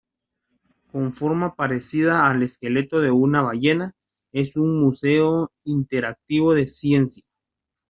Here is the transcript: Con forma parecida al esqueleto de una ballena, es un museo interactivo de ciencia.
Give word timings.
Con 0.91 1.13
forma 1.13 1.53
parecida 1.55 2.27
al 2.27 2.41
esqueleto 2.41 3.01
de 3.01 3.11
una 3.11 3.43
ballena, 3.43 3.91
es 4.33 4.55
un 4.55 4.79
museo 4.81 5.51
interactivo 5.63 6.55
de 6.55 6.65
ciencia. 6.65 7.23